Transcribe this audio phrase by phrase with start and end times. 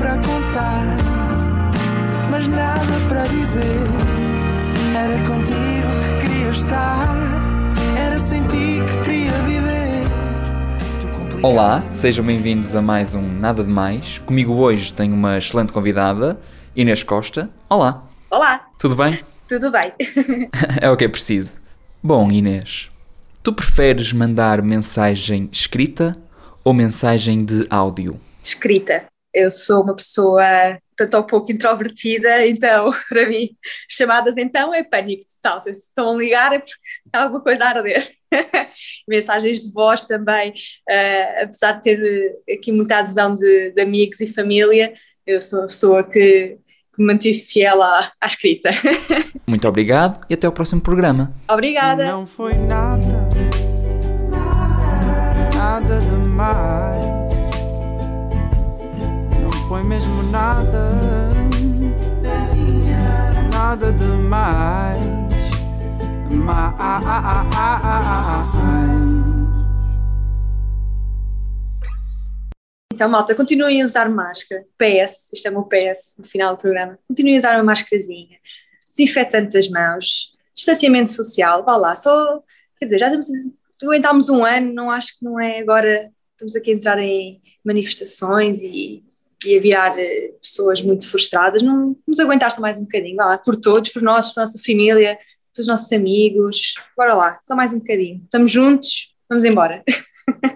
[0.00, 0.96] para contar,
[2.30, 3.60] mas nada para dizer.
[4.96, 7.06] Era contigo que queria estar,
[7.98, 10.06] era sem ti que queria viver.
[11.42, 14.16] Olá, sejam bem-vindos a mais um Nada de Mais.
[14.16, 16.40] Comigo hoje tenho uma excelente convidada,
[16.74, 17.50] Inês Costa.
[17.68, 19.18] Olá, Olá, tudo bem?
[19.46, 19.92] tudo bem?
[20.80, 21.60] é o que é preciso.
[22.02, 22.90] Bom, Inês,
[23.42, 26.16] tu preferes mandar mensagem escrita
[26.64, 28.18] ou mensagem de áudio?
[28.42, 29.10] Escrita.
[29.32, 30.42] Eu sou uma pessoa
[30.96, 33.50] tanto ou pouco introvertida, então, para mim,
[33.88, 35.60] chamadas então é pânico total.
[35.60, 36.74] Se estão a ligar é porque
[37.06, 38.10] está alguma coisa a arder.
[39.08, 40.52] Mensagens de voz também,
[40.88, 42.00] eh, apesar de ter
[42.48, 44.92] eh, aqui muita adesão de, de amigos e família,
[45.26, 46.58] eu sou uma pessoa que,
[46.94, 48.70] que me mantive fiel à, à escrita.
[49.46, 51.34] Muito obrigado e até ao próximo programa.
[51.48, 52.04] Obrigada.
[52.12, 53.19] Não foi nada
[59.70, 61.28] foi mesmo nada,
[63.52, 65.06] nada demais.
[66.28, 66.60] Mais.
[72.92, 74.66] Então, malta, continuem a usar máscara.
[74.76, 76.98] PS, isto é o meu PS no final do programa.
[77.06, 78.38] Continuem a usar uma máscarazinha.
[78.88, 80.34] Desinfetante das mãos.
[80.52, 81.64] Distanciamento social.
[81.64, 82.42] Vá lá, só.
[82.76, 83.28] Quer dizer, já estamos,
[83.84, 86.10] aguentámos um ano, não acho que não é agora.
[86.32, 89.04] Estamos aqui a entrar em manifestações e,
[89.44, 91.62] e virar eh, pessoas muito frustradas.
[91.62, 93.16] Não, vamos aguentar só mais um bocadinho.
[93.16, 95.18] Vá lá, por todos, por nós, por nossa família,
[95.54, 96.74] pelos nossos amigos.
[96.96, 98.20] Bora lá, só mais um bocadinho.
[98.24, 99.82] Estamos juntos, vamos embora.